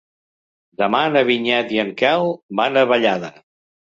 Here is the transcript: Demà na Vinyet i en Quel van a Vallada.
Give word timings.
Demà 0.81 1.01
na 1.15 1.21
Vinyet 1.27 1.75
i 1.77 1.77
en 1.83 1.93
Quel 2.01 2.25
van 2.61 2.79
a 2.81 2.87
Vallada. 2.93 3.33